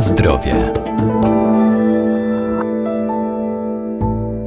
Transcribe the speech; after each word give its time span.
Zdrowie. 0.00 0.72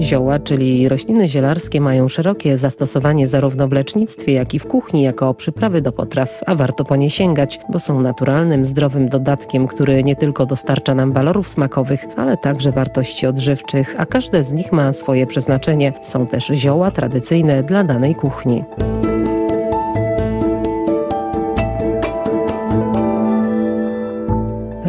Zioła, 0.02 0.40
czyli 0.40 0.90
rośliny 0.90 1.28
zielarskie, 1.28 1.82
mają 1.82 2.08
szerokie 2.08 2.58
zastosowanie 2.58 3.28
zarówno 3.28 3.68
w 3.68 3.72
lecznictwie, 3.72 4.34
jak 4.34 4.54
i 4.54 4.60
w 4.60 4.68
kuchni 4.68 5.02
jako 5.02 5.34
przyprawy 5.34 5.82
do 5.82 5.92
potraw, 5.92 6.42
a 6.46 6.56
warto 6.56 6.84
po 6.84 6.96
nie 6.96 7.10
sięgać, 7.10 7.60
bo 7.70 7.80
są 7.80 8.02
naturalnym, 8.02 8.66
zdrowym 8.66 9.10
dodatkiem, 9.10 9.68
który 9.68 10.04
nie 10.04 10.16
tylko 10.16 10.46
dostarcza 10.46 10.96
nam 10.96 11.14
walorów 11.14 11.50
smakowych, 11.50 12.06
ale 12.18 12.38
także 12.38 12.72
wartości 12.72 13.28
odżywczych, 13.28 13.96
a 13.98 14.06
każde 14.06 14.44
z 14.44 14.54
nich 14.54 14.72
ma 14.72 14.94
swoje 14.94 15.28
przeznaczenie. 15.28 15.94
Są 16.04 16.28
też 16.28 16.48
zioła 16.48 16.92
tradycyjne 16.92 17.64
dla 17.64 17.84
danej 17.84 18.16
kuchni. 18.16 18.64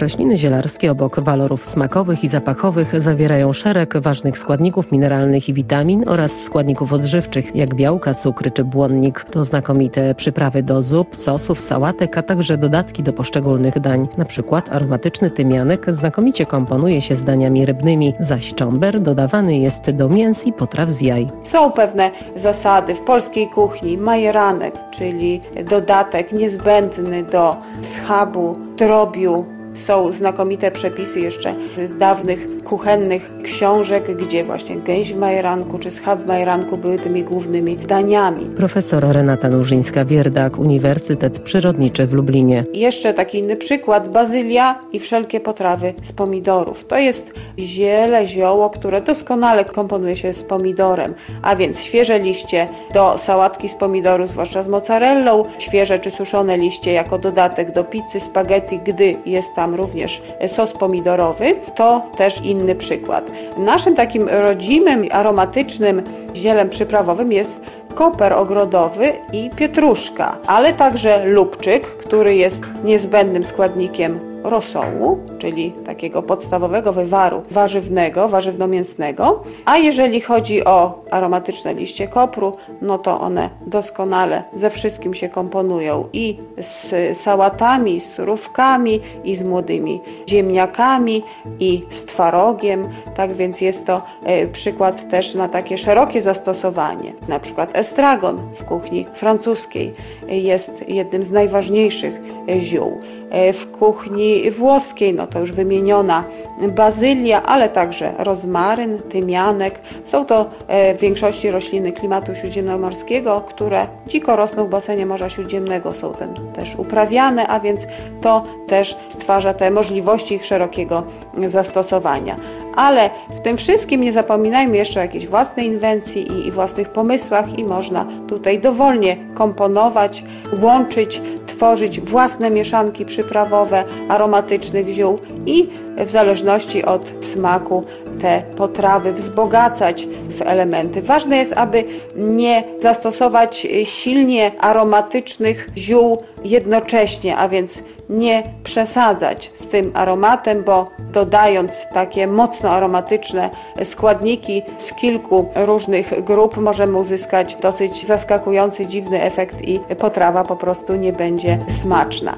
Rośliny 0.02 0.36
zielarskie 0.36 0.90
obok 0.90 1.20
walorów 1.20 1.66
smakowych 1.66 2.24
i 2.24 2.28
zapachowych 2.28 3.00
zawierają 3.00 3.52
szereg 3.52 3.98
ważnych 3.98 4.38
składników 4.38 4.92
mineralnych 4.92 5.48
i 5.48 5.54
witamin 5.54 6.08
oraz 6.08 6.42
składników 6.42 6.92
odżywczych, 6.92 7.56
jak 7.56 7.74
białka, 7.74 8.14
cukry 8.14 8.50
czy 8.50 8.64
błonnik. 8.64 9.24
To 9.24 9.44
znakomite 9.44 10.14
przyprawy 10.14 10.62
do 10.62 10.82
zup, 10.82 11.16
sosów, 11.16 11.60
sałatek, 11.60 12.18
a 12.18 12.22
także 12.22 12.56
dodatki 12.58 13.02
do 13.02 13.12
poszczególnych 13.12 13.80
dań. 13.80 14.08
Na 14.18 14.24
przykład 14.24 14.68
aromatyczny 14.72 15.30
tymianek 15.30 15.92
znakomicie 15.94 16.46
komponuje 16.46 17.00
się 17.00 17.16
z 17.16 17.24
daniami 17.24 17.66
rybnymi, 17.66 18.14
zaś 18.20 18.54
czomber 18.54 19.00
dodawany 19.00 19.58
jest 19.58 19.90
do 19.90 20.08
mięs 20.08 20.46
i 20.46 20.52
potraw 20.52 20.90
z 20.90 21.00
jaj. 21.00 21.28
Są 21.42 21.70
pewne 21.70 22.10
zasady 22.36 22.94
w 22.94 23.00
polskiej 23.00 23.48
kuchni. 23.48 23.98
Majeranek, 23.98 24.74
czyli 24.90 25.40
dodatek 25.64 26.32
niezbędny 26.32 27.22
do 27.22 27.56
schabu, 27.80 28.58
drobiu, 28.76 29.61
są 29.72 30.12
znakomite 30.12 30.70
przepisy 30.70 31.20
jeszcze 31.20 31.54
z 31.86 31.98
dawnych 31.98 32.64
kuchennych 32.64 33.30
książek, 33.42 34.16
gdzie 34.16 34.44
właśnie 34.44 34.76
gęś 34.76 35.12
w 35.12 35.18
majeranku 35.18 35.78
czy 35.78 35.90
schab 35.90 36.20
w 36.20 36.26
majeranku 36.26 36.76
były 36.76 36.98
tymi 36.98 37.22
głównymi 37.22 37.76
daniami. 37.76 38.46
Profesor 38.56 39.08
Renata 39.08 39.48
Nurzyńska-Wierdak, 39.48 40.58
Uniwersytet 40.58 41.38
Przyrodniczy 41.38 42.06
w 42.06 42.12
Lublinie. 42.12 42.64
Jeszcze 42.74 43.14
taki 43.14 43.38
inny 43.38 43.56
przykład, 43.56 44.08
bazylia 44.08 44.78
i 44.92 44.98
wszelkie 44.98 45.40
potrawy 45.40 45.94
z 46.02 46.12
pomidorów. 46.12 46.84
To 46.84 46.98
jest 46.98 47.32
ziele, 47.58 48.26
zioło, 48.26 48.70
które 48.70 49.00
doskonale 49.00 49.64
komponuje 49.64 50.16
się 50.16 50.34
z 50.34 50.42
pomidorem, 50.42 51.14
a 51.42 51.56
więc 51.56 51.80
świeże 51.80 52.18
liście 52.18 52.68
do 52.94 53.18
sałatki 53.18 53.68
z 53.68 53.74
pomidoru, 53.74 54.26
zwłaszcza 54.26 54.62
z 54.62 54.68
mozzarellą, 54.68 55.44
świeże 55.58 55.98
czy 55.98 56.10
suszone 56.10 56.58
liście 56.58 56.92
jako 56.92 57.18
dodatek 57.18 57.72
do 57.72 57.84
pizzy, 57.84 58.20
spaghetti, 58.20 58.80
gdy 58.84 59.16
jest 59.26 59.54
tam 59.62 59.74
również 59.74 60.22
sos 60.46 60.72
pomidorowy, 60.72 61.54
to 61.74 62.02
też 62.16 62.40
inny 62.44 62.74
przykład. 62.74 63.30
Naszym 63.56 63.94
takim 63.94 64.28
rodzimym, 64.28 65.08
aromatycznym 65.10 66.02
zielem 66.34 66.68
przyprawowym 66.68 67.32
jest 67.32 67.60
koper 67.94 68.32
ogrodowy 68.32 69.12
i 69.32 69.50
pietruszka, 69.50 70.38
ale 70.46 70.72
także 70.72 71.26
lubczyk, 71.26 71.86
który 71.86 72.34
jest 72.34 72.62
niezbędnym 72.84 73.44
składnikiem 73.44 74.31
rosołu, 74.44 75.18
czyli 75.38 75.72
takiego 75.84 76.22
podstawowego 76.22 76.92
wywaru 76.92 77.42
warzywnego, 77.50 78.28
warzywno-mięsnego. 78.28 79.42
A 79.64 79.78
jeżeli 79.78 80.20
chodzi 80.20 80.64
o 80.64 81.04
aromatyczne 81.10 81.74
liście 81.74 82.08
kopru, 82.08 82.52
no 82.82 82.98
to 82.98 83.20
one 83.20 83.50
doskonale 83.66 84.44
ze 84.54 84.70
wszystkim 84.70 85.14
się 85.14 85.28
komponują 85.28 86.08
i 86.12 86.38
z 86.58 87.18
sałatami, 87.18 88.00
z 88.00 88.12
surówkami, 88.12 89.00
i 89.24 89.36
z 89.36 89.42
młodymi 89.42 90.00
ziemniakami, 90.28 91.22
i 91.60 91.82
z 91.90 92.04
twarogiem. 92.04 92.88
Tak 93.16 93.32
więc 93.32 93.60
jest 93.60 93.86
to 93.86 94.02
e, 94.24 94.46
przykład 94.46 95.10
też 95.10 95.34
na 95.34 95.48
takie 95.48 95.78
szerokie 95.78 96.22
zastosowanie. 96.22 97.12
Na 97.28 97.40
przykład 97.40 97.70
estragon 97.72 98.40
w 98.54 98.64
kuchni 98.64 99.06
francuskiej 99.14 99.92
jest 100.28 100.88
jednym 100.88 101.24
z 101.24 101.30
najważniejszych 101.30 102.20
e, 102.48 102.60
ziół. 102.60 103.00
E, 103.30 103.52
w 103.52 103.70
kuchni 103.70 104.31
włoskiej, 104.50 105.14
no 105.14 105.26
to 105.26 105.40
już 105.40 105.52
wymieniona 105.52 106.24
bazylia, 106.68 107.42
ale 107.42 107.68
także 107.68 108.12
rozmaryn, 108.18 108.98
tymianek. 108.98 109.80
Są 110.04 110.24
to 110.24 110.50
e, 110.68 110.94
w 110.94 111.00
większości 111.00 111.50
rośliny 111.50 111.92
klimatu 111.92 112.34
śródziemnomorskiego, 112.34 113.42
które 113.48 113.86
dziko 114.06 114.36
rosną 114.36 114.64
w 114.64 114.68
basenie 114.68 115.06
Morza 115.06 115.28
Śródziemnego, 115.28 115.94
są 115.94 116.14
ten 116.14 116.34
też 116.54 116.74
uprawiane, 116.76 117.46
a 117.48 117.60
więc 117.60 117.86
to 118.20 118.44
też 118.66 118.96
stwarza 119.08 119.54
te 119.54 119.70
możliwości 119.70 120.34
ich 120.34 120.46
szerokiego 120.46 121.02
zastosowania. 121.46 122.36
Ale 122.76 123.10
w 123.30 123.40
tym 123.40 123.56
wszystkim 123.56 124.00
nie 124.00 124.12
zapominajmy 124.12 124.76
jeszcze 124.76 125.00
o 125.00 125.02
jakiejś 125.02 125.26
własnej 125.26 125.66
inwencji 125.66 126.32
i, 126.32 126.46
i 126.46 126.50
własnych 126.50 126.88
pomysłach 126.88 127.58
i 127.58 127.64
można 127.64 128.06
tutaj 128.28 128.60
dowolnie 128.60 129.16
komponować, 129.34 130.24
łączyć, 130.62 131.20
tworzyć 131.46 132.00
własne 132.00 132.50
mieszanki 132.50 133.04
przyprawowe, 133.04 133.84
aromatycznych 134.22 134.88
ziół 134.88 135.18
i 135.46 135.68
w 135.96 136.10
zależności 136.10 136.84
od 136.84 137.12
smaku 137.20 137.84
te 138.20 138.42
potrawy 138.56 139.12
wzbogacać 139.12 140.06
w 140.28 140.42
elementy. 140.42 141.02
Ważne 141.02 141.36
jest, 141.36 141.52
aby 141.56 141.84
nie 142.16 142.64
zastosować 142.78 143.66
silnie 143.84 144.52
aromatycznych 144.58 145.68
ziół 145.76 146.22
jednocześnie, 146.44 147.36
a 147.36 147.48
więc 147.48 147.82
nie 148.08 148.42
przesadzać 148.64 149.50
z 149.54 149.68
tym 149.68 149.90
aromatem, 149.94 150.64
bo 150.64 150.86
dodając 151.12 151.86
takie 151.94 152.26
mocno 152.26 152.70
aromatyczne 152.70 153.50
składniki 153.84 154.62
z 154.76 154.92
kilku 154.92 155.48
różnych 155.54 156.24
grup 156.24 156.56
możemy 156.56 156.98
uzyskać 156.98 157.56
dosyć 157.56 158.06
zaskakujący, 158.06 158.86
dziwny 158.86 159.22
efekt 159.22 159.62
i 159.62 159.80
potrawa 159.98 160.44
po 160.44 160.56
prostu 160.56 160.96
nie 160.96 161.12
będzie 161.12 161.58
smaczna. 161.68 162.36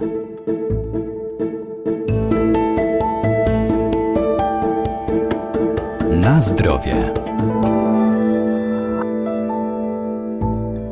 Na 6.24 6.40
zdrowie. 6.40 7.23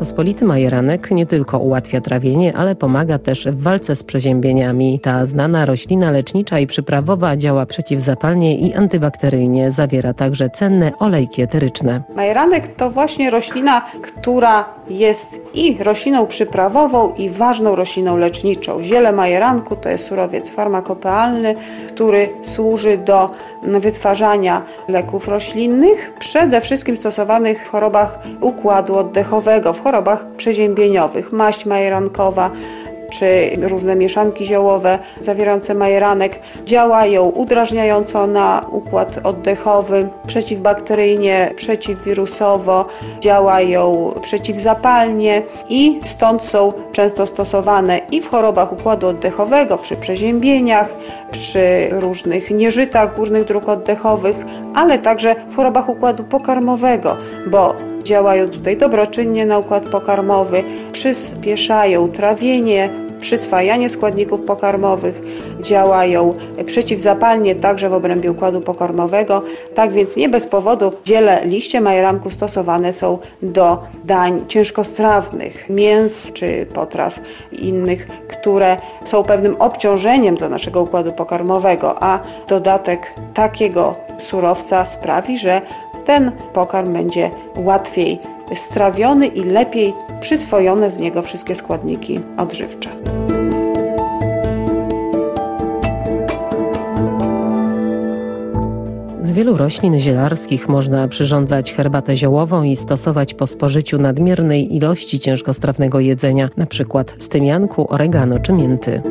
Pospolity 0.03 0.45
majeranek 0.45 1.11
nie 1.11 1.27
tylko 1.27 1.59
ułatwia 1.59 2.01
trawienie, 2.01 2.57
ale 2.57 2.75
pomaga 2.75 3.19
też 3.19 3.47
w 3.47 3.63
walce 3.63 3.97
z 3.97 4.03
przeziębieniami. 4.03 5.01
Ta 5.01 5.25
znana 5.25 5.67
roślina 5.67 6.11
lecznicza 6.11 6.59
i 6.59 6.67
przyprawowa 6.67 7.37
działa 7.37 7.67
przeciwzapalnie 7.67 8.59
i 8.59 8.75
antybakteryjnie. 8.75 9.71
Zawiera 9.71 10.15
także 10.15 10.51
cenne 10.51 10.93
olejki 10.99 11.43
eteryczne. 11.43 12.03
Majeranek 12.17 12.77
to 12.77 12.91
właśnie 12.91 13.31
roślina, 13.31 13.81
która 14.03 14.65
jest 14.91 15.41
i 15.55 15.77
rośliną 15.83 16.27
przyprawową, 16.27 17.15
i 17.15 17.31
ważną 17.31 17.75
rośliną 17.75 18.17
leczniczą. 18.17 18.83
Ziele 18.83 19.13
majeranku 19.13 19.77
to 19.77 19.89
jest 19.89 20.05
surowiec 20.05 20.51
farmakopealny, 20.51 21.55
który 21.89 22.29
służy 22.43 22.99
do 22.99 23.31
wytwarzania 23.63 24.63
leków 24.89 25.29
roślinnych, 25.29 26.13
przede 26.19 26.61
wszystkim 26.61 26.97
stosowanych 26.97 27.67
w 27.67 27.71
chorobach 27.71 28.19
układu 28.41 28.99
oddechowego, 28.99 29.73
w 29.73 29.81
chorobach 29.81 29.92
przeziębieniowych. 30.37 31.33
Maść 31.33 31.67
majerankowa 31.67 32.51
czy 33.13 33.51
różne 33.63 33.97
mieszanki 33.97 34.45
ziołowe 34.45 34.99
zawierające 35.19 35.75
majeranek 35.75 36.39
działają 36.65 37.23
udrażniająco 37.23 38.27
na 38.27 38.67
układ 38.71 39.19
oddechowy, 39.25 40.09
przeciwbakteryjnie, 40.27 41.53
przeciwwirusowo, 41.57 42.87
działają 43.21 44.15
przeciwzapalnie 44.23 45.43
i 45.69 46.01
stąd 46.05 46.43
są 46.43 46.73
często 46.93 47.27
stosowane 47.27 48.01
i 48.11 48.21
w 48.21 48.31
chorobach 48.31 48.73
układu 48.73 49.09
oddechowego, 49.09 49.79
przy 49.79 49.97
przeziębieniach, 49.97 50.95
przy 51.33 51.89
różnych 51.91 52.51
nieżytach 52.51 53.17
górnych 53.17 53.45
dróg 53.45 53.69
oddechowych, 53.69 54.37
ale 54.75 54.99
także 54.99 55.35
w 55.51 55.57
chorobach 55.57 55.89
układu 55.89 56.25
pokarmowego, 56.25 57.17
bo 57.47 57.92
działają 58.03 58.49
tutaj 58.49 58.77
dobroczynnie 58.77 59.47
na 59.47 59.59
układ 59.59 59.89
pokarmowy, 59.89 60.65
przyspieszają 60.93 62.09
trawienie, 62.09 62.91
przyswajanie 63.23 63.89
składników 63.89 64.41
pokarmowych, 64.41 65.23
działają 65.61 66.35
przeciwzapalnie 66.67 67.55
także 67.55 67.89
w 67.89 67.93
obrębie 67.93 68.31
układu 68.31 68.61
pokarmowego. 68.61 69.43
Tak 69.75 69.93
więc 69.93 70.17
nie 70.17 70.29
bez 70.29 70.47
powodu 70.47 70.93
dziele 71.05 71.43
liście 71.45 71.81
majeranku 71.81 72.31
stosowane 72.31 72.93
są 72.93 73.19
do 73.43 73.79
dań 74.05 74.45
ciężkostrawnych, 74.49 75.69
mięs 75.71 76.33
czy 76.33 76.67
potraw 76.75 77.21
innych, 77.53 78.07
które 78.29 78.77
są 79.05 79.23
pewnym 79.23 79.57
obciążeniem 79.57 80.37
do 80.37 80.49
naszego 80.49 80.83
układu 80.83 81.13
pokarmowego, 81.13 82.03
a 82.03 82.21
dodatek 82.49 83.15
takiego 83.35 83.97
surowca 84.19 84.87
sprawi, 84.87 85.39
że 85.39 85.63
ten 86.05 86.33
pokarm 86.53 86.93
będzie 86.93 87.31
łatwiej 87.57 88.19
strawiony 88.55 89.27
i 89.27 89.45
lepiej 89.45 89.95
przyswojone 90.21 90.91
z 90.91 90.99
niego 90.99 91.23
wszystkie 91.23 91.55
składniki 91.55 92.21
odżywcze. 92.37 92.91
Z 99.23 99.33
wielu 99.33 99.57
roślin 99.57 99.99
zielarskich 99.99 100.69
można 100.69 101.09
przyrządzać 101.09 101.73
herbatę 101.73 102.17
ziołową 102.17 102.63
i 102.63 102.77
stosować 102.77 103.35
po 103.35 103.47
spożyciu 103.47 103.99
nadmiernej 103.99 104.77
ilości 104.77 105.21
ciężkostrawnego 105.21 106.01
jedzenia, 106.01 106.49
np. 106.57 107.05
z 107.19 107.29
tymianku, 107.29 107.87
oregano 107.91 108.39
czy 108.39 108.53
mięty. 108.53 109.03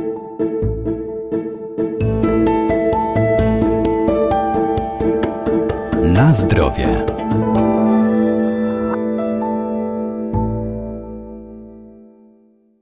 Na 6.13 6.33
zdrowie. 6.33 7.05